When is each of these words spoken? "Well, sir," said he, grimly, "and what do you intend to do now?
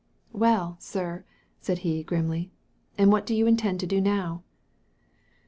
"Well, 0.33 0.77
sir," 0.79 1.25
said 1.59 1.79
he, 1.85 2.01
grimly, 2.01 2.49
"and 2.97 3.11
what 3.11 3.23
do 3.27 3.35
you 3.35 3.45
intend 3.45 3.79
to 3.81 3.85
do 3.85 4.01
now? 4.01 4.41